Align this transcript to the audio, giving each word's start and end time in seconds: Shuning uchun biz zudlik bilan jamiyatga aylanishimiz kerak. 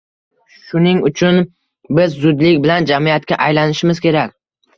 Shuning 0.69 1.01
uchun 1.09 1.37
biz 1.99 2.15
zudlik 2.25 2.59
bilan 2.65 2.89
jamiyatga 2.93 3.39
aylanishimiz 3.49 4.03
kerak. 4.09 4.35